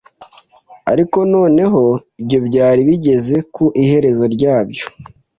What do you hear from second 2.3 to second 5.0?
byari bigeze ku iherezo ryabyo.